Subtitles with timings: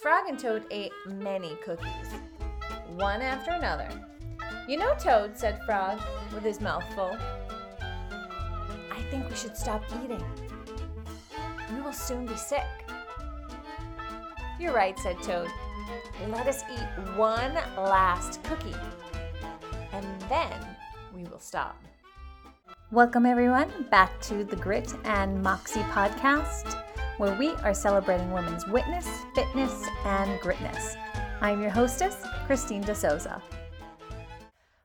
[0.00, 2.08] Frog and Toad ate many cookies,
[2.96, 3.86] one after another.
[4.66, 6.00] You know, Toad, said Frog
[6.32, 7.18] with his mouth full.
[8.90, 10.24] I think we should stop eating.
[11.74, 12.64] We will soon be sick.
[14.58, 15.50] You're right, said Toad.
[16.28, 18.74] Let us eat one last cookie,
[19.92, 20.54] and then
[21.14, 21.76] we will stop.
[22.90, 26.89] Welcome, everyone, back to the Grit and Moxie podcast,
[27.20, 30.96] where we are celebrating women's witness, fitness, and gritness.
[31.42, 33.42] I'm your hostess, Christine DeSouza.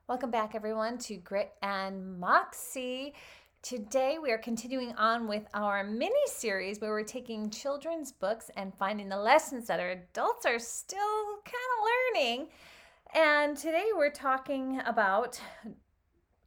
[0.10, 3.14] Welcome back, everyone, to Grit and Moxie.
[3.62, 8.76] Today, we are continuing on with our mini series where we're taking children's books and
[8.76, 12.48] finding the lessons that our adults are still kind of learning.
[13.14, 15.40] And today, we're talking about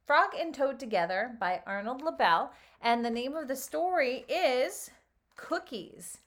[0.07, 2.51] Frog and Toad Together by Arnold Lobel.
[2.83, 4.91] And the name of the story is
[5.39, 6.19] Cookies.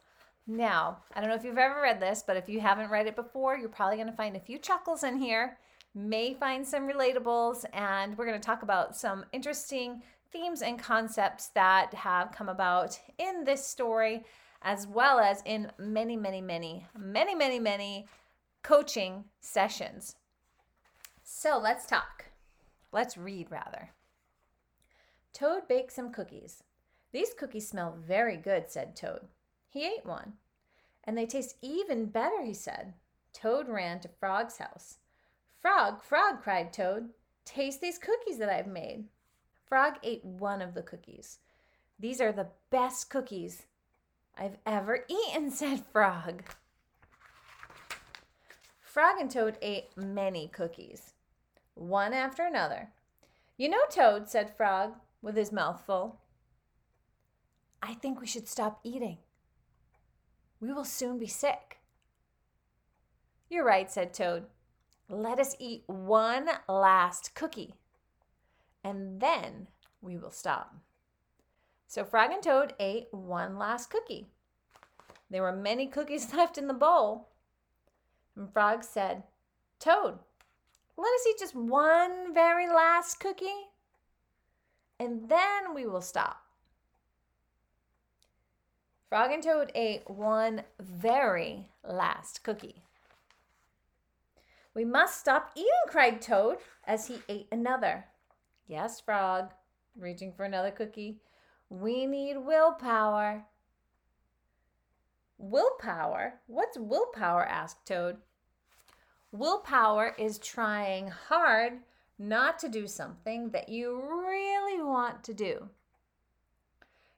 [0.47, 3.15] Now, I don't know if you've ever read this, but if you haven't read it
[3.15, 5.59] before, you're probably going to find a few chuckles in here,
[5.93, 10.01] may find some relatables, and we're going to talk about some interesting
[10.31, 14.23] themes and concepts that have come about in this story,
[14.63, 18.07] as well as in many, many, many, many, many, many
[18.63, 20.15] coaching sessions.
[21.23, 22.25] So let's talk.
[22.91, 23.91] Let's read rather.
[25.33, 26.63] Toad baked some cookies.
[27.11, 29.27] These cookies smell very good, said Toad.
[29.69, 30.33] He ate one.
[31.03, 32.93] And they taste even better, he said.
[33.33, 34.97] Toad ran to Frog's house.
[35.59, 37.09] Frog, Frog, cried Toad,
[37.45, 39.05] taste these cookies that I've made.
[39.67, 41.39] Frog ate one of the cookies.
[41.99, 43.63] These are the best cookies
[44.37, 46.43] I've ever eaten, said Frog.
[48.81, 51.13] Frog and Toad ate many cookies,
[51.75, 52.89] one after another.
[53.57, 56.20] You know, Toad, said Frog with his mouth full.
[57.81, 59.17] I think we should stop eating.
[60.59, 61.79] We will soon be sick.
[63.49, 64.45] You're right, said Toad.
[65.09, 67.73] Let us eat one last cookie,
[68.83, 69.67] and then
[70.01, 70.75] we will stop.
[71.87, 74.27] So Frog and Toad ate one last cookie.
[75.29, 77.29] There were many cookies left in the bowl.
[78.37, 79.23] And Frog said,
[79.79, 80.19] Toad,
[80.97, 83.71] let us eat just one very last cookie,
[84.99, 86.40] and then we will stop.
[89.11, 92.81] Frog and Toad ate one very last cookie.
[94.73, 98.05] We must stop eating, cried Toad as he ate another.
[98.67, 99.51] Yes, Frog,
[99.97, 101.17] reaching for another cookie.
[101.69, 103.43] We need willpower.
[105.37, 106.35] Willpower?
[106.47, 107.45] What's willpower?
[107.45, 108.15] asked Toad.
[109.33, 111.79] Willpower is trying hard
[112.17, 115.67] not to do something that you really want to do.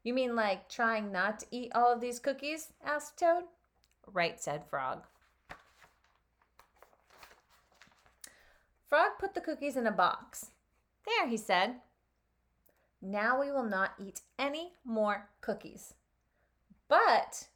[0.04, 2.74] You mean like trying not to eat all of these cookies?
[2.86, 3.46] asked Toad.
[4.06, 5.04] Right, said Frog.
[8.86, 10.52] Frog put the cookies in a box.
[11.06, 11.76] There, he said.
[13.02, 15.94] Now we will not eat any more cookies.
[16.88, 17.48] But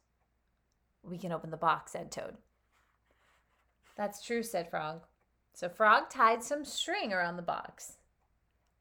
[1.02, 2.36] we can open the box, said Toad.
[3.96, 5.02] That's true, said Frog.
[5.52, 7.94] So Frog tied some string around the box.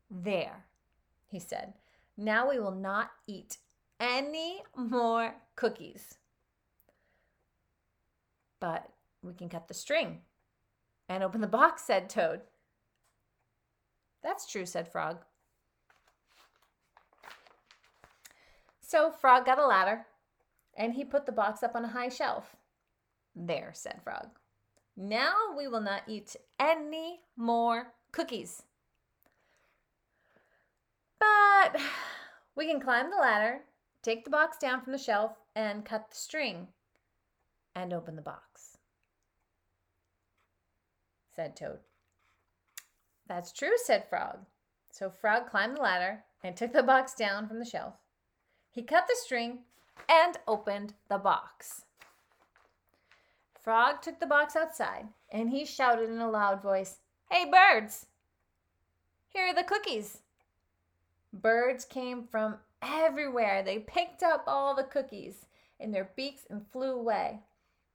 [0.09, 0.65] There,
[1.27, 1.73] he said.
[2.17, 3.57] Now we will not eat
[3.99, 6.17] any more cookies.
[8.59, 8.89] But
[9.21, 10.21] we can cut the string
[11.07, 12.41] and open the box, said Toad.
[14.23, 15.17] That's true, said Frog.
[18.81, 20.05] So Frog got a ladder
[20.75, 22.55] and he put the box up on a high shelf.
[23.35, 24.29] There, said Frog.
[24.95, 28.63] Now we will not eat any more cookies.
[31.19, 31.79] But
[32.57, 33.59] we can climb the ladder,
[34.01, 36.67] take the box down from the shelf, and cut the string
[37.75, 38.77] and open the box,
[41.33, 41.79] said Toad.
[43.27, 44.39] That's true, said Frog.
[44.89, 47.93] So Frog climbed the ladder and took the box down from the shelf.
[48.71, 49.59] He cut the string
[50.09, 51.83] and opened the box.
[53.61, 56.99] Frog took the box outside and he shouted in a loud voice,
[57.29, 58.07] Hey, birds!
[59.29, 60.21] Here are the cookies.
[61.41, 63.63] Birds came from everywhere.
[63.63, 65.45] They picked up all the cookies
[65.79, 67.41] in their beaks and flew away.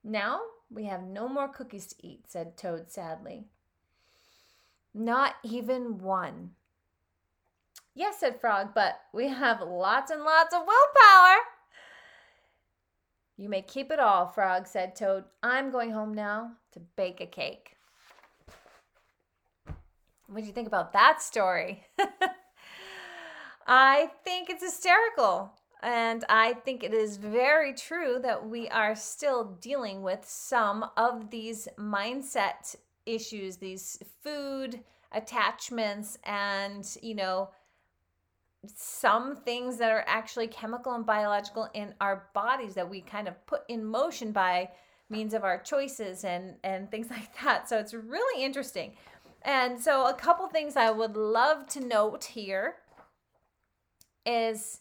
[0.04, 0.40] Now
[0.70, 3.44] we have no more cookies to eat, said Toad sadly.
[4.94, 6.52] Not even one.
[7.94, 11.36] Yes, said Frog, but we have lots and lots of willpower.
[13.36, 15.24] You may keep it all, Frog, said Toad.
[15.42, 17.76] I'm going home now to bake a cake.
[20.26, 21.84] What do you think about that story?
[23.66, 25.52] I think it's hysterical.
[25.82, 31.30] And I think it is very true that we are still dealing with some of
[31.30, 34.80] these mindset issues, these food
[35.10, 37.50] attachments, and, you know,
[38.76, 43.46] some things that are actually chemical and biological in our bodies that we kind of
[43.46, 44.70] put in motion by
[45.10, 48.92] means of our choices and and things like that so it's really interesting
[49.42, 52.76] and so a couple things i would love to note here
[54.24, 54.80] is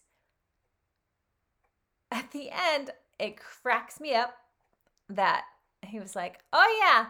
[2.11, 4.35] at the end it cracks me up
[5.09, 5.43] that
[5.85, 7.07] he was like oh yeah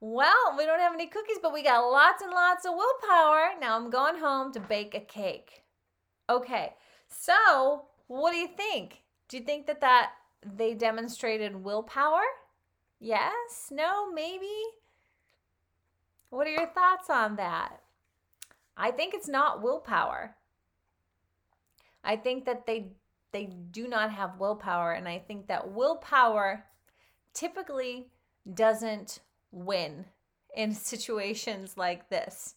[0.00, 3.76] well we don't have any cookies but we got lots and lots of willpower now
[3.76, 5.64] i'm going home to bake a cake
[6.28, 6.72] Okay,
[7.08, 9.02] so what do you think?
[9.28, 10.12] Do you think that that
[10.56, 12.22] they demonstrated willpower?
[12.98, 13.68] Yes?
[13.70, 14.10] No?
[14.10, 14.46] Maybe?
[16.30, 17.80] What are your thoughts on that?
[18.76, 20.34] I think it's not willpower.
[22.04, 22.92] I think that they
[23.32, 26.64] they do not have willpower and I think that willpower
[27.32, 28.10] typically
[28.52, 29.20] doesn't
[29.50, 30.04] win
[30.56, 32.54] in situations like this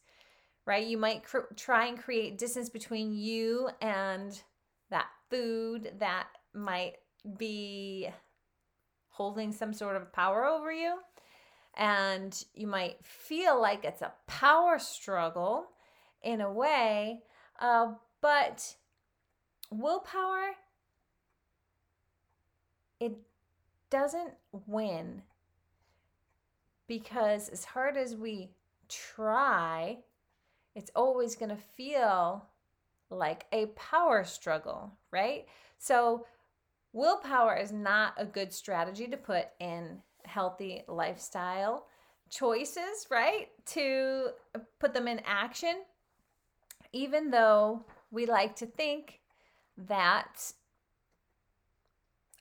[0.68, 0.86] right?
[0.86, 4.40] You might cr- try and create distance between you and
[4.92, 6.96] that food that might
[7.38, 8.10] be
[9.10, 10.98] holding some sort of power over you.
[11.76, 15.68] And you might feel like it's a power struggle
[16.22, 17.22] in a way,
[17.60, 18.76] uh, but
[19.70, 20.52] willpower,
[23.00, 23.14] it
[23.90, 24.34] doesn't
[24.66, 25.22] win
[26.88, 28.50] because as hard as we
[28.88, 29.98] try
[30.78, 32.46] it's always going to feel
[33.10, 35.48] like a power struggle, right?
[35.80, 36.28] So,
[36.94, 41.88] willpower is not a good strategy to put in healthy lifestyle
[42.30, 43.48] choices, right?
[43.68, 44.28] To
[44.80, 45.82] put them in action,
[46.94, 49.20] even though we like to think
[49.78, 50.54] that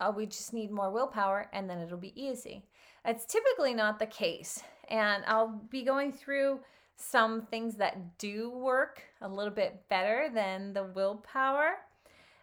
[0.01, 2.65] oh, we just need more willpower and then it'll be easy.
[3.05, 4.63] It's typically not the case.
[4.89, 6.61] And I'll be going through
[6.97, 11.77] some things that do work a little bit better than the willpower.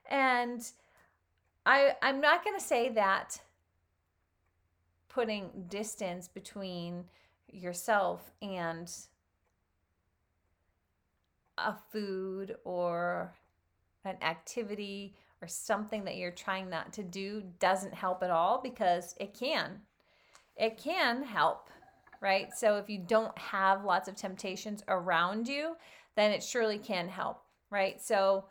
[0.09, 0.61] And
[1.65, 3.41] I I'm not going to say that
[5.09, 7.05] putting distance between
[7.51, 8.91] yourself and
[11.57, 13.33] a food or
[14.05, 19.15] an activity or something that you're trying not to do doesn't help at all because
[19.19, 19.81] it can.
[20.55, 21.69] It can help
[22.23, 22.57] right?
[22.57, 25.75] So if you don't have lots of temptations around you,
[26.15, 28.01] then it surely can help, right?
[28.01, 28.45] So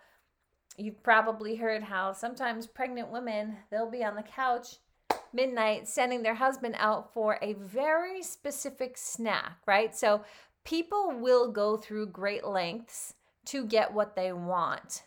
[0.76, 4.76] you've probably heard how sometimes pregnant women, they'll be on the couch
[5.32, 9.96] midnight sending their husband out for a very specific snack, right?
[9.96, 10.22] So
[10.64, 13.14] people will go through great lengths
[13.46, 15.04] to get what they want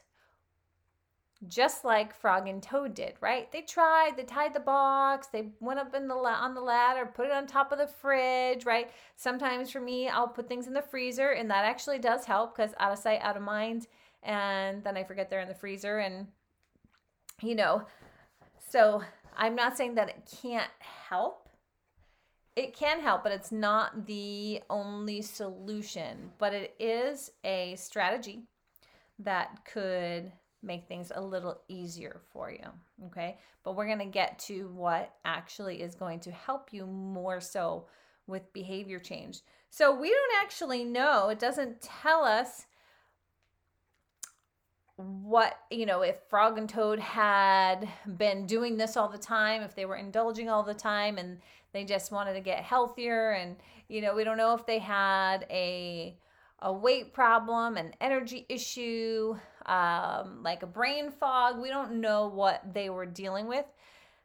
[1.48, 3.52] just like Frog and Toad did, right?
[3.52, 7.06] They tried, they tied the box, they went up in the la- on the ladder,
[7.06, 8.90] put it on top of the fridge, right?
[9.16, 12.74] Sometimes for me, I'll put things in the freezer, and that actually does help because
[12.80, 13.88] out of sight, out of mind,
[14.24, 16.28] and then I forget they're in the freezer, and
[17.42, 17.86] you know,
[18.70, 19.04] so
[19.36, 21.50] I'm not saying that it can't help.
[22.56, 26.32] It can help, but it's not the only solution.
[26.38, 28.44] But it is a strategy
[29.20, 30.32] that could
[30.66, 32.66] make things a little easier for you.
[33.06, 33.38] Okay.
[33.64, 37.86] But we're going to get to what actually is going to help you more so
[38.28, 39.42] with behavior change.
[39.70, 42.66] So we don't actually know, it doesn't tell us
[44.96, 49.76] what, you know, if Frog and Toad had been doing this all the time, if
[49.76, 51.40] they were indulging all the time and
[51.74, 53.32] they just wanted to get healthier.
[53.32, 53.58] And,
[53.90, 56.18] you know, we don't know if they had a
[56.60, 61.60] a weight problem, an energy issue, um, like a brain fog.
[61.60, 63.66] We don't know what they were dealing with.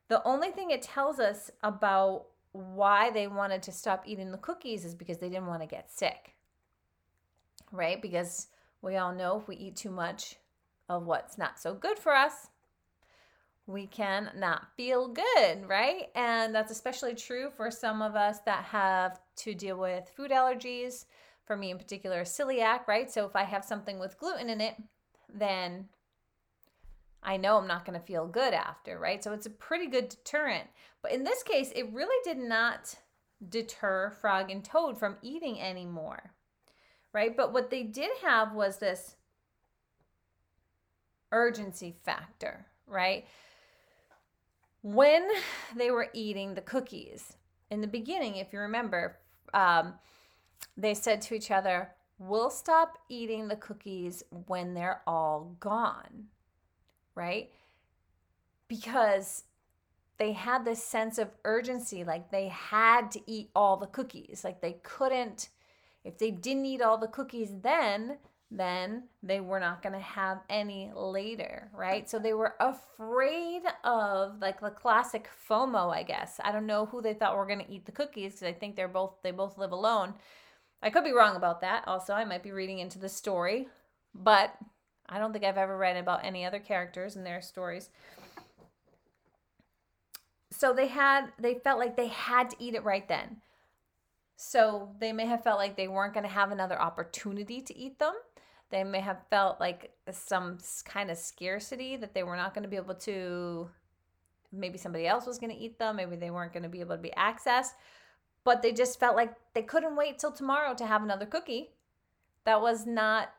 [0.09, 4.85] The only thing it tells us about why they wanted to stop eating the cookies
[4.85, 6.35] is because they didn't want to get sick,
[7.71, 8.03] right?
[8.03, 8.49] Because
[8.83, 10.37] we all know if we eat too much
[10.89, 12.49] of what's not so good for us,
[13.67, 16.09] we can not feel good, right?
[16.17, 21.05] And that's especially true for some of us that have to deal with food allergies
[21.45, 23.11] for me in particular, celiac, right?
[23.11, 24.75] So if I have something with gluten in it,
[25.35, 25.89] then
[27.23, 29.23] I know I'm not going to feel good after, right?
[29.23, 30.69] So it's a pretty good deterrent.
[31.03, 32.95] But in this case, it really did not
[33.47, 36.35] deter Frog and Toad from eating anymore,
[37.13, 37.37] right?
[37.37, 39.17] But what they did have was this
[41.33, 43.27] urgency factor, right?
[44.83, 45.29] When
[45.77, 47.37] they were eating the cookies,
[47.71, 49.19] in the beginning, if you remember,
[49.55, 49.95] um,
[50.77, 56.27] they said to each other, We'll stop eating the cookies when they're all gone,
[57.17, 57.51] right?
[58.69, 59.45] because
[60.19, 64.61] they had this sense of urgency like they had to eat all the cookies like
[64.61, 65.49] they couldn't
[66.05, 68.17] if they didn't eat all the cookies then
[68.53, 72.11] then they were not going to have any later, right?
[72.11, 76.41] So they were afraid of like the classic FOMO, I guess.
[76.43, 78.75] I don't know who they thought were going to eat the cookies because I think
[78.75, 80.15] they're both they both live alone.
[80.83, 81.87] I could be wrong about that.
[81.87, 83.69] Also, I might be reading into the story,
[84.15, 84.55] but
[85.09, 87.91] I don't think I've ever read about any other characters and their stories.
[90.51, 93.39] So they had they felt like they had to eat it right then.
[94.37, 97.99] So they may have felt like they weren't going to have another opportunity to eat
[97.99, 98.15] them
[98.71, 102.69] they may have felt like some kind of scarcity that they were not going to
[102.69, 103.69] be able to,
[104.53, 106.97] maybe somebody else was going to eat them, maybe they weren't going to be able
[106.97, 107.73] to be accessed,
[108.45, 111.71] but they just felt like they couldn't wait till tomorrow to have another cookie.
[112.45, 113.33] That was not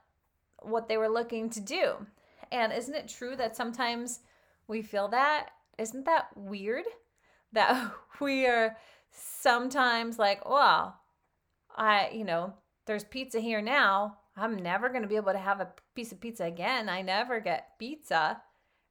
[0.61, 2.05] what they were looking to do.
[2.51, 4.19] And isn't it true that sometimes
[4.67, 5.49] we feel that?
[5.77, 6.85] Isn't that weird?
[7.53, 7.91] That
[8.21, 8.77] we are
[9.11, 11.01] sometimes like, well,
[11.75, 12.53] I, you know,
[12.85, 16.21] there's pizza here now I'm never going to be able to have a piece of
[16.21, 16.89] pizza again.
[16.89, 18.41] I never get pizza,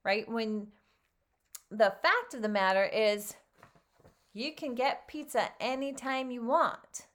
[0.04, 0.28] right?
[0.28, 0.68] When
[1.70, 3.34] the fact of the matter is,
[4.32, 7.06] you can get pizza anytime you want.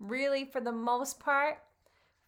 [0.00, 1.58] Really, for the most part,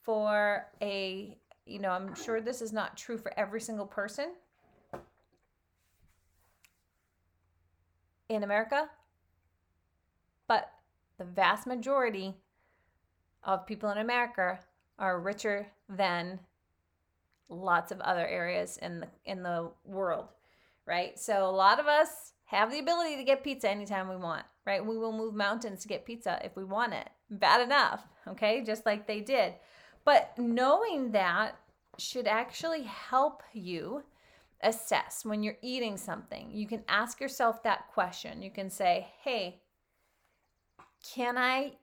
[0.03, 4.33] for a, you know, I'm sure this is not true for every single person
[8.29, 8.89] in America,
[10.49, 10.71] but
[11.19, 12.35] the vast majority
[13.45, 14.59] of people in America
[14.99, 16.39] are richer than
[17.49, 20.29] lots of other areas in the in the world,
[20.87, 21.19] right?
[21.19, 24.85] So a lot of us have the ability to get pizza anytime we want, right?
[24.85, 27.09] We will move mountains to get pizza if we want it.
[27.31, 28.63] Bad enough, okay?
[28.65, 29.55] Just like they did.
[30.05, 31.57] But knowing that
[31.97, 34.03] should actually help you
[34.63, 36.51] assess when you're eating something.
[36.53, 38.43] You can ask yourself that question.
[38.43, 39.63] You can say, "Hey,
[41.15, 41.79] can I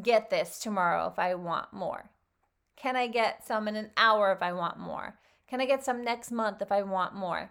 [0.00, 2.10] get this tomorrow if I want more?
[2.76, 5.18] Can I get some in an hour if I want more?
[5.48, 7.50] Can I get some next month if I want more?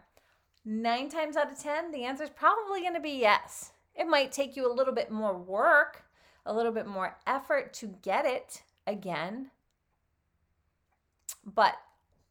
[0.72, 3.72] Nine times out of 10, the answer is probably going to be yes.
[3.96, 6.04] It might take you a little bit more work,
[6.46, 9.50] a little bit more effort to get it again.
[11.44, 11.74] But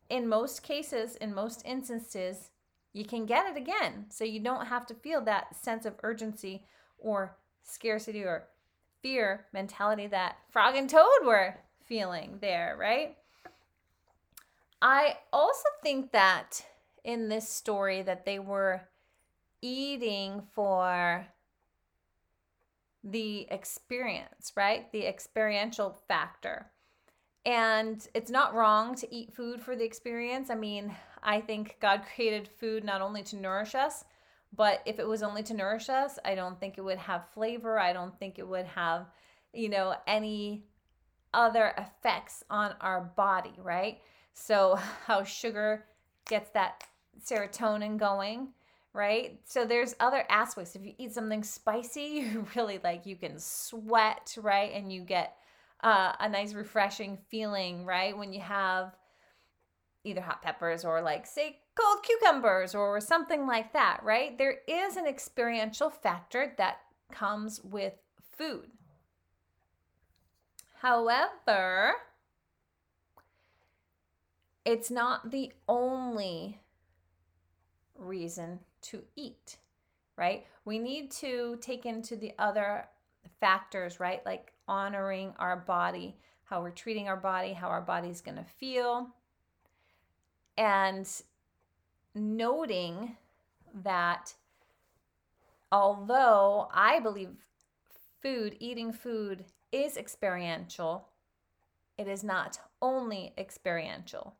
[0.08, 2.50] in most cases, in most instances,
[2.92, 4.06] you can get it again.
[4.08, 6.64] So you don't have to feel that sense of urgency
[6.96, 8.46] or scarcity or
[9.02, 13.16] fear mentality that Frog and Toad were feeling there, right?
[14.80, 16.64] I also think that
[17.08, 18.82] in this story that they were
[19.62, 21.26] eating for
[23.02, 24.92] the experience, right?
[24.92, 26.70] The experiential factor.
[27.46, 30.50] And it's not wrong to eat food for the experience.
[30.50, 34.04] I mean, I think God created food not only to nourish us,
[34.54, 37.80] but if it was only to nourish us, I don't think it would have flavor.
[37.80, 39.06] I don't think it would have,
[39.54, 40.66] you know, any
[41.32, 44.02] other effects on our body, right?
[44.34, 44.74] So,
[45.06, 45.86] how sugar
[46.26, 46.84] gets that
[47.24, 48.48] serotonin going,
[48.92, 49.40] right?
[49.44, 50.76] So, there's other aspects.
[50.76, 52.00] If you eat something spicy,
[52.32, 54.72] you really like, you can sweat, right?
[54.72, 55.36] And you get
[55.82, 58.16] uh, a nice, refreshing feeling, right?
[58.16, 58.94] When you have
[60.04, 64.36] either hot peppers or, like, say, cold cucumbers or something like that, right?
[64.36, 66.78] There is an experiential factor that
[67.12, 67.94] comes with
[68.36, 68.70] food.
[70.80, 71.94] However,
[74.64, 76.60] it's not the only
[77.98, 79.58] reason to eat,
[80.16, 80.46] right?
[80.64, 82.86] We need to take into the other
[83.40, 84.24] factors, right?
[84.24, 89.08] Like honoring our body, how we're treating our body, how our body's going to feel.
[90.56, 91.08] And
[92.14, 93.16] noting
[93.82, 94.34] that
[95.70, 97.30] although I believe
[98.22, 101.08] food, eating food is experiential,
[101.96, 104.34] it is not only experiential.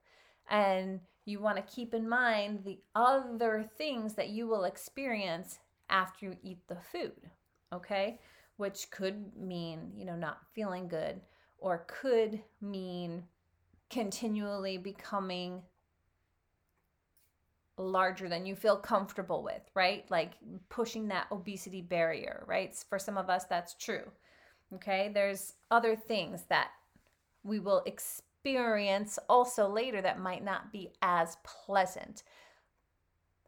[0.48, 5.58] And you want to keep in mind the other things that you will experience
[5.90, 7.30] after you eat the food,
[7.72, 8.20] okay?
[8.56, 11.20] Which could mean, you know, not feeling good
[11.58, 13.24] or could mean
[13.90, 15.62] continually becoming
[17.76, 20.04] larger than you feel comfortable with, right?
[20.10, 20.32] Like
[20.68, 22.74] pushing that obesity barrier, right?
[22.88, 24.10] For some of us, that's true.
[24.74, 25.10] Okay.
[25.12, 26.68] There's other things that
[27.44, 28.22] we will experience
[29.28, 32.22] also later that might not be as pleasant.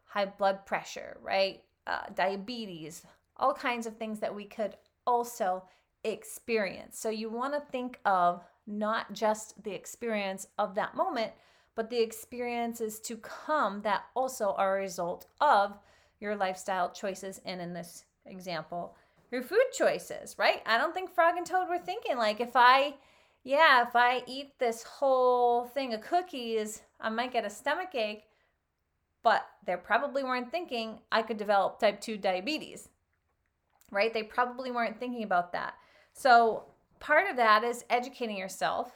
[0.04, 1.62] High blood pressure, right?
[1.87, 3.02] Uh, diabetes,
[3.37, 5.64] all kinds of things that we could also
[6.04, 6.99] experience.
[6.99, 11.32] So you want to think of not just the experience of that moment,
[11.75, 15.78] but the experiences to come that also are a result of
[16.20, 17.40] your lifestyle choices.
[17.44, 18.97] And in this example,
[19.30, 20.62] your food choices, right?
[20.66, 22.94] I don't think Frog and Toad were thinking like if I,
[23.42, 28.25] yeah, if I eat this whole thing of cookies, I might get a stomach ache.
[29.23, 32.88] But they probably weren't thinking I could develop type 2 diabetes,
[33.90, 34.12] right?
[34.12, 35.75] They probably weren't thinking about that.
[36.14, 36.64] So
[37.00, 38.92] part of that is educating yourself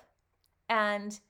[0.68, 1.20] and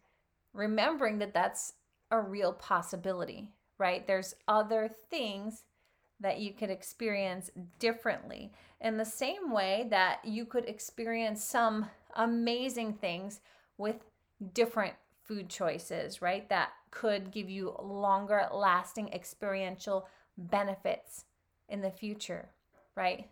[0.52, 1.75] remembering that that's
[2.12, 4.06] a real possibility, right?
[4.06, 5.64] There's other things
[6.21, 12.94] that you could experience differently in the same way that you could experience some amazing
[12.94, 13.40] things
[13.78, 13.97] with
[14.52, 16.49] different food choices, right?
[16.49, 20.06] That could give you longer lasting experiential
[20.37, 21.25] benefits
[21.68, 22.50] in the future,
[22.94, 23.28] right?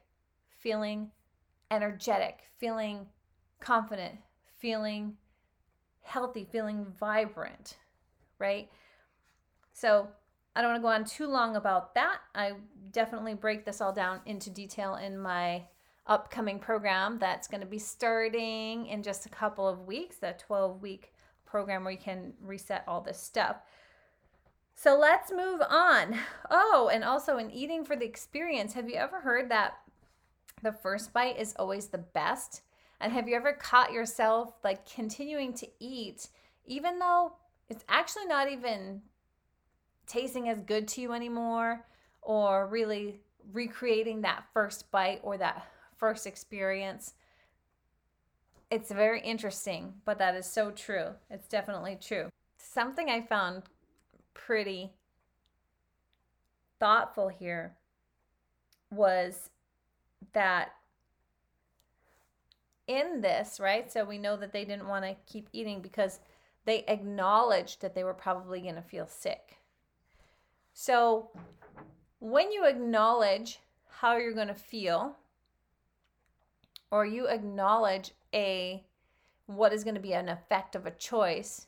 [0.59, 1.11] Feeling
[1.71, 3.07] energetic, feeling
[3.61, 4.15] confident,
[4.59, 5.17] feeling
[6.03, 7.77] healthy, feeling vibrant,
[8.39, 8.69] right?
[9.73, 10.09] So,
[10.55, 12.19] I don't want to go on too long about that.
[12.35, 12.53] I
[12.91, 15.63] definitely break this all down into detail in my
[16.07, 20.83] upcoming program that's going to be starting in just a couple of weeks, the 12
[20.83, 21.13] week
[21.45, 23.57] program where you can reset all this stuff.
[24.75, 26.17] So let's move on.
[26.51, 29.75] Oh, and also in eating for the experience, have you ever heard that
[30.63, 32.63] the first bite is always the best?
[33.01, 36.29] And have you ever caught yourself like continuing to eat
[36.67, 37.33] even though
[37.69, 39.03] it's actually not even
[40.07, 41.85] tasting as good to you anymore
[42.21, 43.21] or really
[43.53, 45.67] recreating that first bite or that
[46.03, 47.15] first experience?
[48.73, 51.11] It's very interesting, but that is so true.
[51.31, 52.29] It's definitely true.
[52.59, 53.63] Something I found
[54.35, 54.91] pretty
[56.81, 57.77] thoughtful here
[58.91, 59.51] was
[60.33, 60.73] that
[62.89, 63.93] in this, right?
[63.93, 66.19] So we know that they didn't want to keep eating because
[66.65, 69.59] they acknowledged that they were probably going to feel sick.
[70.73, 71.31] So
[72.19, 75.17] when you acknowledge how you're going to feel,
[76.93, 78.85] or you acknowledge a
[79.47, 81.67] what is going to be an effect of a choice,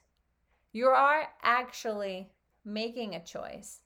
[0.72, 2.28] you are actually
[2.64, 3.80] making a choice.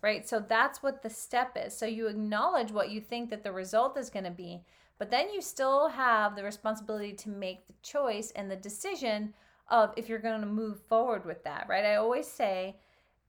[0.00, 0.28] Right?
[0.28, 1.76] So that's what the step is.
[1.76, 4.62] So you acknowledge what you think that the result is going to be,
[4.98, 9.34] but then you still have the responsibility to make the choice and the decision
[9.70, 11.84] of if you're going to move forward with that, right?
[11.84, 12.76] I always say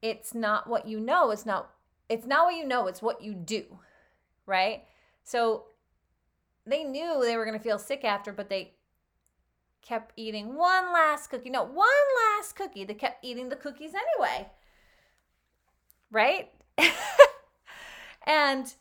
[0.01, 1.71] it's not what you know, it's not
[2.07, 3.63] it's not what you know, it's what you do.
[4.45, 4.83] Right?
[5.23, 5.65] So
[6.65, 8.73] they knew they were going to feel sick after, but they
[9.81, 11.49] kept eating one last cookie.
[11.49, 11.87] No, one
[12.37, 12.83] last cookie.
[12.83, 14.47] They kept eating the cookies anyway.
[16.11, 16.51] Right?
[18.27, 18.73] and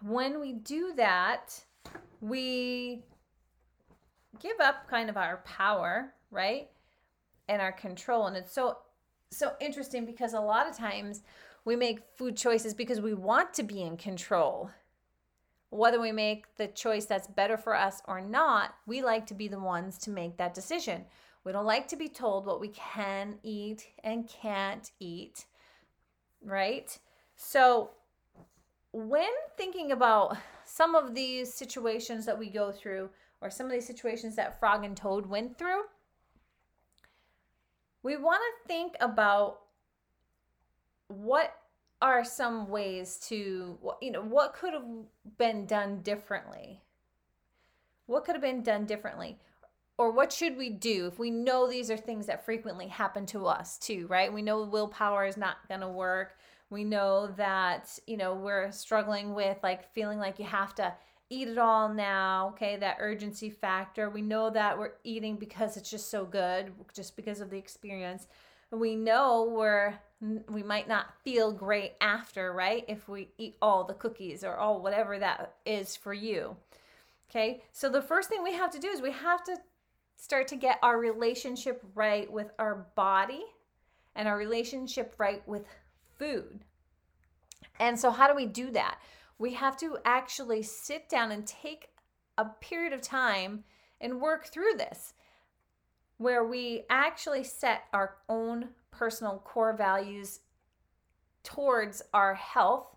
[0.00, 1.60] when we do that,
[2.20, 3.02] we
[4.40, 6.68] give up kind of our power, right?
[7.48, 8.26] And our control.
[8.26, 8.78] And it's so
[9.30, 11.22] so interesting because a lot of times
[11.64, 14.70] we make food choices because we want to be in control.
[15.72, 19.48] Whether we make the choice that's better for us or not, we like to be
[19.48, 21.06] the ones to make that decision.
[21.44, 25.46] We don't like to be told what we can eat and can't eat,
[26.44, 26.98] right?
[27.36, 27.92] So,
[28.92, 33.08] when thinking about some of these situations that we go through,
[33.40, 35.84] or some of these situations that Frog and Toad went through,
[38.02, 39.60] we want to think about
[41.08, 41.61] what
[42.02, 44.84] are some ways to you know what could have
[45.38, 46.82] been done differently
[48.06, 49.38] what could have been done differently
[49.96, 53.46] or what should we do if we know these are things that frequently happen to
[53.46, 56.36] us too right we know willpower is not going to work
[56.68, 60.92] we know that you know we're struggling with like feeling like you have to
[61.32, 62.76] eat it all now, okay?
[62.76, 64.10] That urgency factor.
[64.10, 68.26] We know that we're eating because it's just so good, just because of the experience.
[68.72, 69.94] We know we're
[70.48, 72.84] we might not feel great after, right?
[72.88, 76.56] If we eat all the cookies or all whatever that is for you.
[77.28, 77.62] Okay?
[77.72, 79.56] So the first thing we have to do is we have to
[80.16, 83.42] start to get our relationship right with our body
[84.14, 85.64] and our relationship right with
[86.18, 86.60] food.
[87.80, 88.98] And so how do we do that?
[89.42, 91.88] we have to actually sit down and take
[92.38, 93.64] a period of time
[94.00, 95.14] and work through this
[96.22, 100.40] where we actually set our own personal core values
[101.42, 102.96] towards our health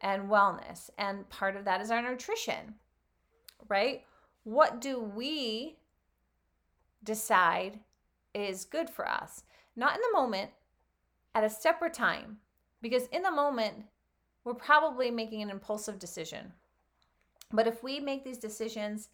[0.00, 0.88] and wellness.
[0.96, 2.74] And part of that is our nutrition,
[3.68, 4.04] right?
[4.44, 5.76] What do we
[7.04, 7.78] decide
[8.34, 9.42] is good for us?
[9.76, 10.50] Not in the moment,
[11.34, 12.38] at a separate time.
[12.80, 13.84] Because in the moment,
[14.44, 16.52] we're probably making an impulsive decision.
[17.52, 19.10] But if we make these decisions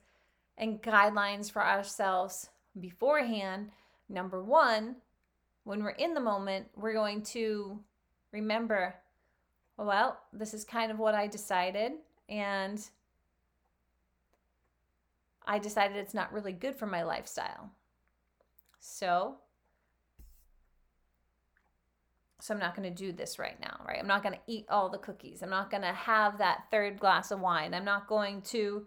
[0.57, 3.71] and guidelines for ourselves beforehand,
[4.09, 4.97] number one,
[5.65, 7.81] when we're in the moment, we're going to
[8.33, 8.95] remember,
[9.77, 11.93] well, this is kind of what I decided.
[12.29, 12.81] And
[15.47, 17.71] I decided it's not really good for my lifestyle.
[18.81, 19.37] So,
[22.41, 23.99] so I'm not going to do this right now, right?
[23.99, 25.43] I'm not going to eat all the cookies.
[25.43, 27.75] I'm not going to have that third glass of wine.
[27.75, 28.87] I'm not going to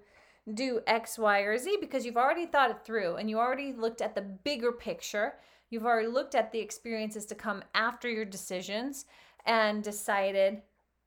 [0.54, 4.02] do X, Y, or Z because you've already thought it through and you already looked
[4.02, 5.36] at the bigger picture.
[5.69, 9.06] You've already looked at the experiences to come after your decisions
[9.45, 10.62] and decided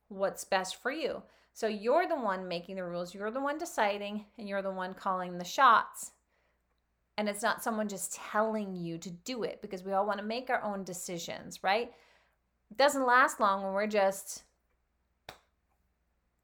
[0.09, 1.23] what's best for you.
[1.55, 4.95] So you're the one making the rules, you're the one deciding, and you're the one
[4.95, 6.13] calling the shots.
[7.19, 10.25] And it's not someone just telling you to do it because we all want to
[10.25, 11.93] make our own decisions, right?
[12.71, 14.45] It doesn't last long when we're just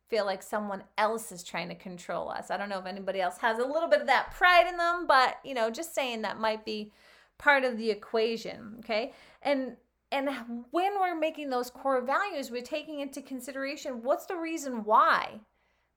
[0.09, 2.51] feel like someone else is trying to control us.
[2.51, 5.07] I don't know if anybody else has a little bit of that pride in them,
[5.07, 6.92] but you know, just saying that might be
[7.37, 9.12] part of the equation, okay?
[9.42, 9.77] And
[10.11, 10.31] and
[10.71, 15.40] when we're making those core values, we're taking into consideration what's the reason why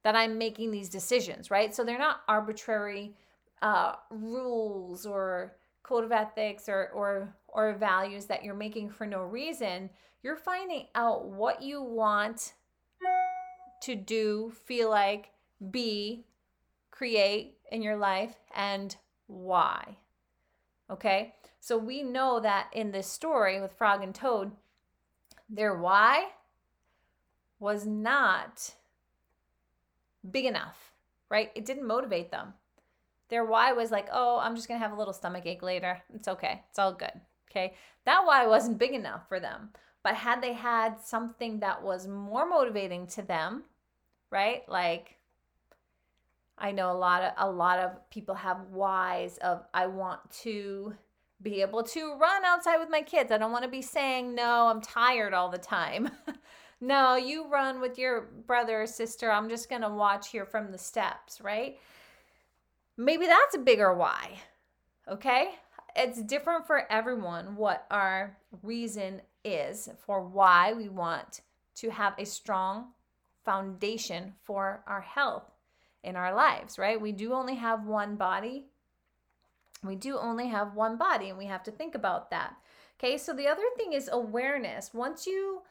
[0.03, 1.73] that I'm making these decisions, right?
[1.73, 3.15] So they're not arbitrary
[3.61, 9.23] uh, rules or code of ethics or or or values that you're making for no
[9.23, 9.89] reason.
[10.23, 12.53] You're finding out what you want
[13.81, 15.31] to do, feel like,
[15.71, 16.25] be,
[16.89, 18.95] create in your life, and
[19.27, 19.97] why.
[20.89, 21.35] Okay?
[21.59, 24.51] So we know that in this story with Frog and Toad,
[25.49, 26.29] their why
[27.59, 28.73] was not
[30.29, 30.93] big enough,
[31.29, 31.51] right?
[31.55, 32.53] It didn't motivate them.
[33.29, 36.01] Their why was like, oh, I'm just going to have a little stomach ache later.
[36.13, 36.63] It's okay.
[36.69, 37.13] It's all good.
[37.49, 37.75] Okay.
[38.05, 39.69] That why wasn't big enough for them.
[40.03, 43.63] But had they had something that was more motivating to them,
[44.31, 44.67] right?
[44.67, 45.17] Like
[46.57, 50.93] I know a lot of a lot of people have whys of I want to
[51.41, 53.31] be able to run outside with my kids.
[53.31, 56.09] I don't want to be saying no, I'm tired all the time.
[56.81, 59.31] no, you run with your brother or sister.
[59.31, 61.77] I'm just going to watch here from the steps, right?
[62.95, 64.39] Maybe that's a bigger why.
[65.07, 65.49] Okay?
[65.95, 71.41] It's different for everyone what our reason is for why we want
[71.75, 72.89] to have a strong
[73.43, 75.51] foundation for our health
[76.03, 76.99] in our lives, right?
[76.99, 78.65] We do only have one body.
[79.83, 82.55] We do only have one body, and we have to think about that.
[82.99, 84.93] Okay, so the other thing is awareness.
[84.93, 85.61] Once you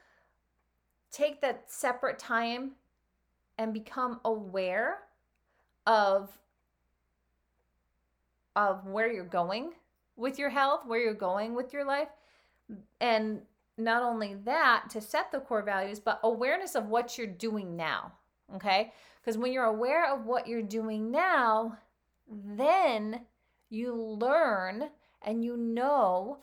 [1.13, 2.73] take that separate time
[3.59, 4.99] and become aware
[5.87, 6.31] of
[8.57, 9.73] of where you're going
[10.17, 12.09] with your health, where you're going with your life,
[13.01, 13.41] and
[13.81, 18.13] not only that to set the core values, but awareness of what you're doing now.
[18.55, 18.93] Okay?
[19.21, 21.79] Because when you're aware of what you're doing now,
[22.29, 23.23] then
[23.69, 24.91] you learn
[25.23, 26.39] and you know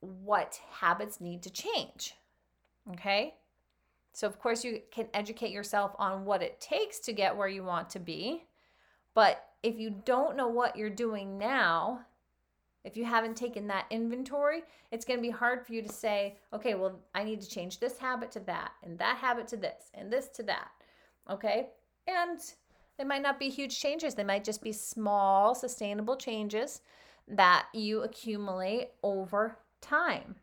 [0.00, 2.14] what habits need to change.
[2.92, 3.34] Okay?
[4.12, 7.62] So, of course, you can educate yourself on what it takes to get where you
[7.62, 8.44] want to be.
[9.14, 12.06] But if you don't know what you're doing now,
[12.84, 16.36] if you haven't taken that inventory, it's going to be hard for you to say,
[16.52, 19.90] okay, well, I need to change this habit to that, and that habit to this,
[19.94, 20.68] and this to that.
[21.28, 21.68] Okay.
[22.06, 22.40] And
[22.98, 26.80] they might not be huge changes, they might just be small, sustainable changes
[27.28, 30.36] that you accumulate over time.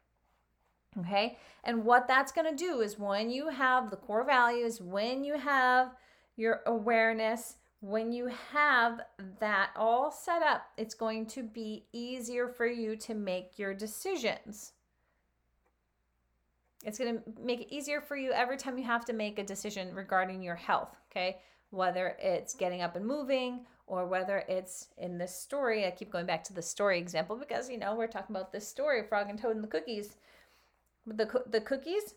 [1.00, 1.38] Okay.
[1.64, 5.38] And what that's going to do is when you have the core values, when you
[5.38, 5.96] have
[6.36, 9.02] your awareness, when you have
[9.40, 14.74] that all set up, it's going to be easier for you to make your decisions.
[16.84, 19.44] It's going to make it easier for you every time you have to make a
[19.44, 21.38] decision regarding your health, okay?
[21.70, 25.86] Whether it's getting up and moving or whether it's in this story.
[25.86, 28.68] I keep going back to the story example because, you know, we're talking about this
[28.68, 30.18] story Frog and Toad and the cookies.
[31.06, 32.16] The, the cookies,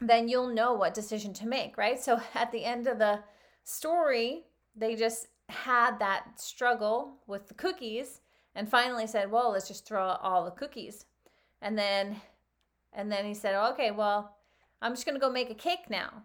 [0.00, 1.98] then you'll know what decision to make, right?
[1.98, 3.20] So at the end of the
[3.64, 8.20] story, they just had that struggle with the cookies
[8.54, 11.06] and finally said, "Well, let's just throw out all the cookies."
[11.60, 12.20] And then
[12.92, 14.36] and then he said, "Okay, well,
[14.80, 16.24] I'm just going to go make a cake now."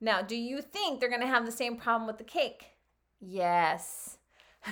[0.00, 2.70] Now, do you think they're going to have the same problem with the cake?
[3.20, 4.16] Yes.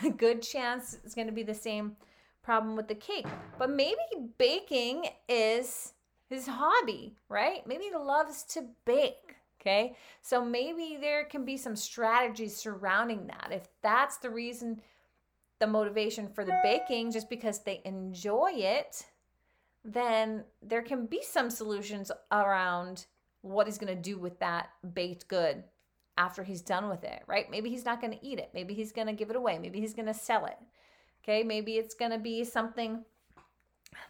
[0.02, 1.96] A Good chance it's going to be the same
[2.42, 3.26] problem with the cake.
[3.58, 3.98] But maybe
[4.38, 5.92] baking is
[6.30, 7.66] his hobby, right?
[7.66, 9.36] Maybe he loves to bake.
[9.68, 9.94] Okay.
[10.22, 13.50] So maybe there can be some strategies surrounding that.
[13.52, 14.80] If that's the reason,
[15.58, 19.04] the motivation for the baking, just because they enjoy it,
[19.84, 23.06] then there can be some solutions around
[23.42, 25.62] what he's going to do with that baked good
[26.16, 27.50] after he's done with it, right?
[27.50, 28.50] Maybe he's not going to eat it.
[28.54, 29.58] Maybe he's going to give it away.
[29.58, 30.56] Maybe he's going to sell it.
[31.22, 31.42] Okay.
[31.42, 33.04] Maybe it's going to be something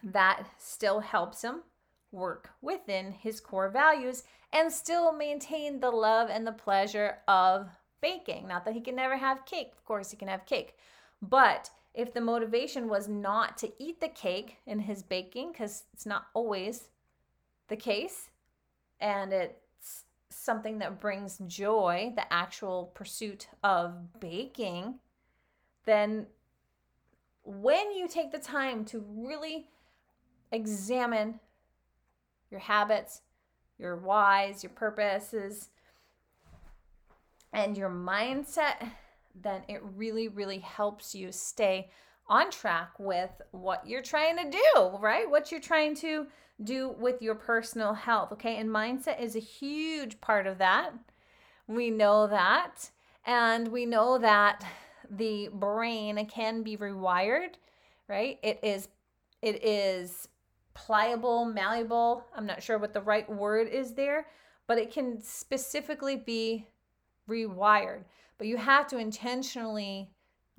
[0.03, 1.63] that still helps him
[2.11, 7.69] work within his core values and still maintain the love and the pleasure of
[8.01, 8.47] baking.
[8.47, 10.75] Not that he can never have cake, of course, he can have cake.
[11.21, 16.05] But if the motivation was not to eat the cake in his baking, because it's
[16.05, 16.85] not always
[17.67, 18.29] the case,
[18.99, 24.95] and it's something that brings joy, the actual pursuit of baking,
[25.85, 26.27] then
[27.43, 29.67] when you take the time to really
[30.51, 31.39] examine
[32.51, 33.21] your habits,
[33.77, 35.69] your whys, your purposes,
[37.53, 38.91] and your mindset,
[39.41, 41.89] then it really, really helps you stay
[42.27, 45.29] on track with what you're trying to do, right?
[45.29, 46.27] What you're trying to
[46.63, 48.57] do with your personal health, okay?
[48.57, 50.91] And mindset is a huge part of that.
[51.67, 52.89] We know that.
[53.25, 54.65] And we know that
[55.09, 57.55] the brain can be rewired,
[58.07, 58.37] right?
[58.43, 58.87] It is
[59.41, 60.27] it is
[60.85, 62.25] pliable, malleable.
[62.35, 64.27] I'm not sure what the right word is there,
[64.65, 66.67] but it can specifically be
[67.29, 68.03] rewired.
[68.37, 70.11] But you have to intentionally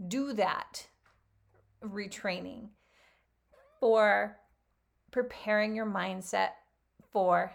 [0.09, 0.87] do that
[1.83, 2.68] retraining
[3.78, 4.37] for
[5.11, 6.50] preparing your mindset
[7.11, 7.52] for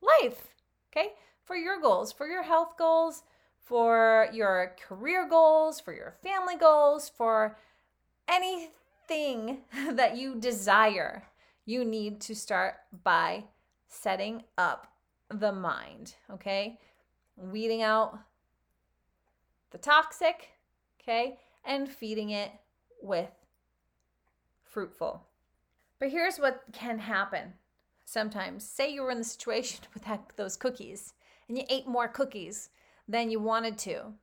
[0.00, 0.48] life,
[0.90, 1.14] okay?
[1.44, 3.24] For your goals, for your health goals,
[3.58, 7.58] for your career goals, for your family goals, for
[8.28, 9.58] anything
[9.90, 11.24] that you desire
[11.68, 13.44] you need to start by
[13.88, 14.86] setting up
[15.28, 16.78] the mind, okay?
[17.36, 18.18] Weeding out
[19.70, 20.48] the toxic,
[20.98, 21.38] okay?
[21.66, 22.50] And feeding it
[23.02, 23.28] with
[24.64, 25.26] fruitful.
[25.98, 27.52] But here's what can happen
[28.06, 28.64] sometimes.
[28.64, 31.12] Say you were in the situation with that, those cookies
[31.50, 32.70] and you ate more cookies
[33.06, 34.14] than you wanted to.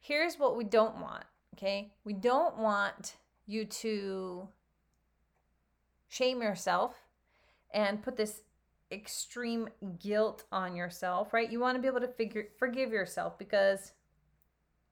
[0.00, 1.22] Here's what we don't want,
[1.54, 1.92] okay?
[2.02, 3.14] We don't want
[3.46, 4.48] you to
[6.14, 6.94] shame yourself
[7.72, 8.42] and put this
[8.92, 11.50] extreme guilt on yourself, right?
[11.50, 13.92] You want to be able to figure forgive yourself because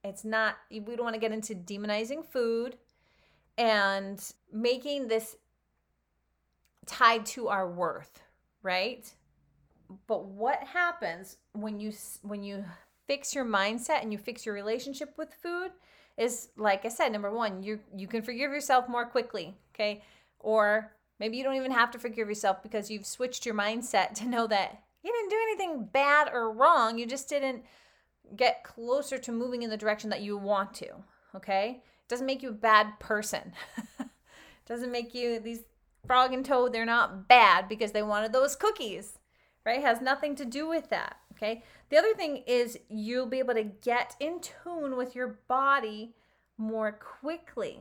[0.02, 2.76] it's not we don't want to get into demonizing food
[3.56, 4.20] and
[4.52, 5.36] making this
[6.86, 8.22] tied to our worth,
[8.62, 9.12] right?
[10.06, 12.64] But what happens when you when you
[13.06, 15.70] fix your mindset and you fix your relationship with food
[16.18, 20.02] is like I said, number 1, you you can forgive yourself more quickly, okay?
[20.40, 20.90] Or
[21.22, 24.48] Maybe you don't even have to forgive yourself because you've switched your mindset to know
[24.48, 26.98] that you didn't do anything bad or wrong.
[26.98, 27.62] You just didn't
[28.34, 30.88] get closer to moving in the direction that you want to.
[31.36, 31.80] Okay?
[31.84, 33.52] It doesn't make you a bad person.
[34.66, 35.60] doesn't make you these
[36.08, 39.20] frog and toad, they're not bad because they wanted those cookies.
[39.64, 39.78] Right?
[39.78, 41.18] It has nothing to do with that.
[41.36, 41.62] Okay?
[41.90, 46.16] The other thing is you'll be able to get in tune with your body
[46.58, 47.78] more quickly.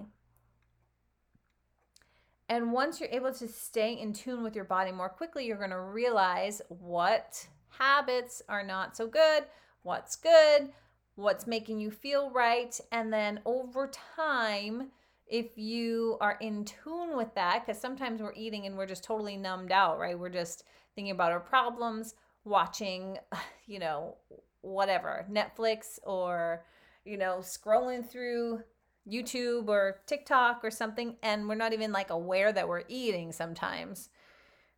[2.52, 5.70] And once you're able to stay in tune with your body more quickly, you're going
[5.70, 9.46] to realize what habits are not so good,
[9.84, 10.68] what's good,
[11.16, 12.78] what's making you feel right.
[12.92, 14.90] And then over time,
[15.28, 19.38] if you are in tune with that, because sometimes we're eating and we're just totally
[19.38, 20.20] numbed out, right?
[20.20, 23.18] We're just thinking about our problems, watching,
[23.66, 24.18] you know,
[24.60, 26.66] whatever, Netflix or,
[27.06, 28.62] you know, scrolling through
[29.10, 34.10] YouTube or TikTok or something, and we're not even like aware that we're eating sometimes,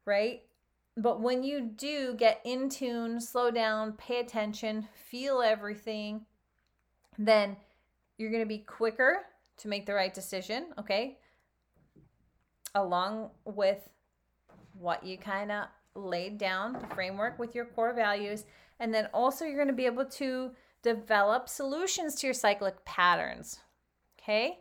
[0.06, 0.42] right?
[0.96, 6.26] But when you do get in tune, slow down, pay attention, feel everything,
[7.18, 7.58] then
[8.18, 9.26] you're going to be quicker
[9.58, 11.18] to make the right decision, okay?
[12.76, 13.90] Along with
[14.74, 18.46] what you kind of laid down, the framework with your core values.
[18.80, 23.60] And then also, you're going to be able to develop solutions to your cyclic patterns,
[24.24, 24.60] Okay.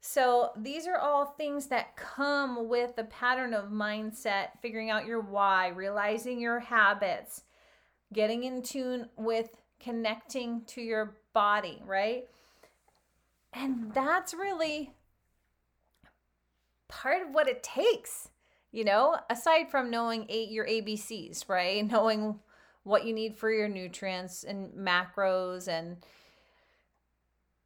[0.00, 5.20] So these are all things that come with the pattern of mindset, figuring out your
[5.20, 7.44] why, realizing your habits,
[8.12, 9.48] getting in tune with
[9.80, 12.24] connecting to your body, right?
[13.54, 14.92] And that's really
[16.88, 18.28] part of what it takes,
[18.72, 21.86] you know, aside from knowing eight, your ABCs, right?
[21.90, 22.40] Knowing
[22.82, 25.96] what you need for your nutrients and macros and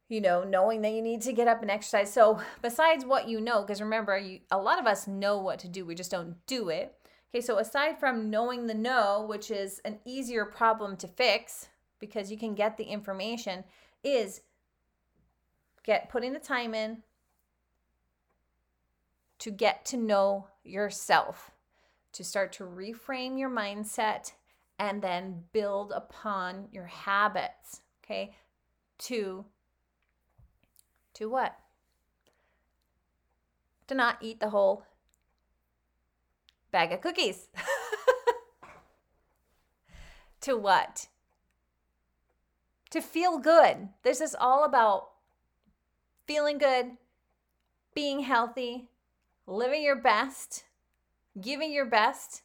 [0.09, 2.11] you know, knowing that you need to get up and exercise.
[2.11, 5.67] So, besides what you know, because remember, you, a lot of us know what to
[5.69, 6.95] do, we just don't do it.
[7.33, 11.69] Okay, so aside from knowing the no, which is an easier problem to fix
[11.99, 13.63] because you can get the information,
[14.03, 14.41] is
[15.83, 17.03] get putting the time in
[19.37, 21.51] to get to know yourself,
[22.13, 24.31] to start to reframe your mindset
[24.79, 28.35] and then build upon your habits, okay?
[28.99, 29.45] To
[31.19, 31.55] to what?
[33.87, 34.85] To not eat the whole
[36.71, 37.49] bag of cookies.
[40.41, 41.07] to what?
[42.91, 43.89] To feel good.
[44.03, 45.09] This is all about
[46.25, 46.91] feeling good,
[47.93, 48.87] being healthy,
[49.45, 50.63] living your best,
[51.41, 52.43] giving your best,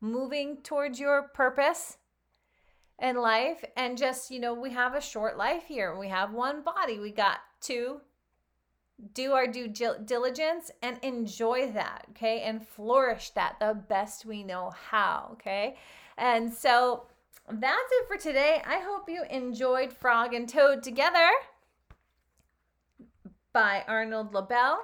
[0.00, 1.96] moving towards your purpose
[3.00, 3.64] in life.
[3.76, 5.98] And just, you know, we have a short life here.
[5.98, 7.00] We have one body.
[7.00, 8.00] We got to
[9.14, 12.42] do our due diligence and enjoy that, okay?
[12.42, 15.76] And flourish that the best we know how, okay?
[16.16, 17.04] And so
[17.50, 18.62] that's it for today.
[18.64, 21.28] I hope you enjoyed Frog and Toad Together
[23.52, 24.78] by Arnold Lobel.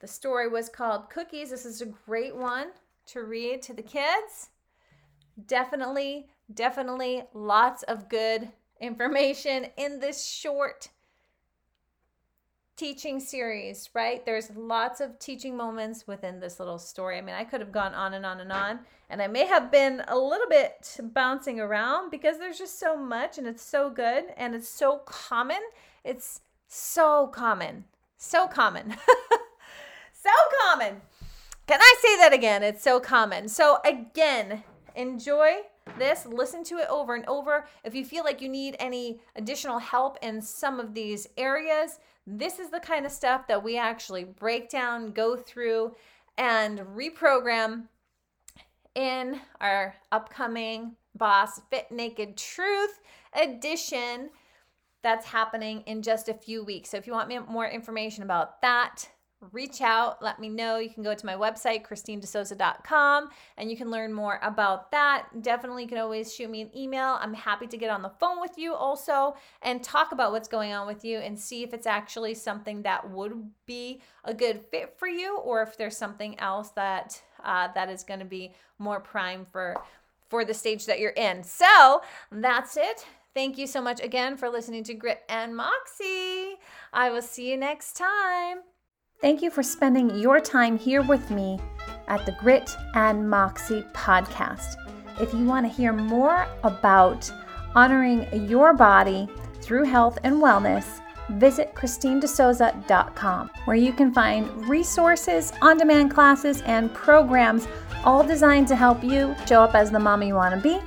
[0.00, 1.50] The story was called Cookies.
[1.50, 2.68] This is a great one
[3.06, 4.50] to read to the kids.
[5.46, 10.88] Definitely, definitely lots of good information in this short
[12.76, 14.24] teaching series, right?
[14.24, 17.18] There's lots of teaching moments within this little story.
[17.18, 18.80] I mean, I could have gone on and on and on,
[19.10, 23.38] and I may have been a little bit bouncing around because there's just so much
[23.38, 25.60] and it's so good and it's so common.
[26.04, 27.84] It's so common.
[28.16, 28.90] So common.
[30.12, 30.30] so
[30.64, 31.02] common.
[31.66, 32.62] Can I say that again?
[32.62, 33.48] It's so common.
[33.48, 34.64] So, again,
[34.96, 35.62] enjoy
[35.98, 37.66] this, listen to it over and over.
[37.84, 42.58] If you feel like you need any additional help in some of these areas, this
[42.58, 45.94] is the kind of stuff that we actually break down, go through,
[46.38, 47.84] and reprogram
[48.94, 53.00] in our upcoming Boss Fit Naked Truth
[53.34, 54.30] edition
[55.02, 56.90] that's happening in just a few weeks.
[56.90, 59.08] So if you want more information about that,
[59.50, 60.78] reach out, let me know.
[60.78, 65.26] You can go to my website, christinedesouza.com, and you can learn more about that.
[65.42, 67.18] Definitely you can always shoot me an email.
[67.20, 70.72] I'm happy to get on the phone with you also and talk about what's going
[70.72, 74.94] on with you and see if it's actually something that would be a good fit
[74.96, 79.00] for you or if there's something else that uh, that is going to be more
[79.00, 79.76] prime for
[80.28, 81.42] for the stage that you're in.
[81.42, 83.04] So that's it.
[83.34, 86.56] Thank you so much again for listening to Grit and Moxie.
[86.92, 88.71] I will see you next time.
[89.22, 91.60] Thank you for spending your time here with me
[92.08, 94.74] at the Grit and Moxie podcast.
[95.20, 97.32] If you want to hear more about
[97.76, 99.28] honoring your body
[99.60, 106.92] through health and wellness, visit christinedesouza.com, where you can find resources, on demand classes, and
[106.92, 107.68] programs
[108.02, 110.80] all designed to help you show up as the mom you want to be,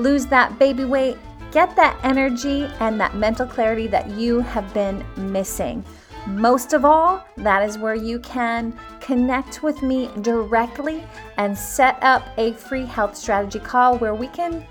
[0.00, 1.18] lose that baby weight,
[1.50, 5.84] get that energy and that mental clarity that you have been missing.
[6.26, 11.02] Most of all, that is where you can connect with me directly
[11.36, 14.64] and set up a free health strategy call where we can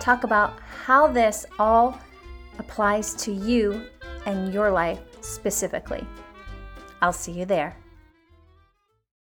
[0.00, 1.98] talk about how this all
[2.58, 3.86] applies to you
[4.26, 6.04] and your life specifically.
[7.00, 7.76] I'll see you there.